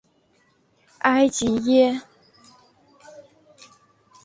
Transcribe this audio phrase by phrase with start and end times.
[1.01, 2.01] 埃吉耶。